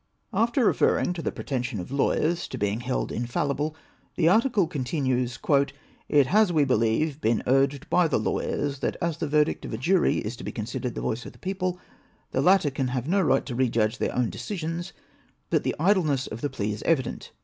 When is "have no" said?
12.87-13.21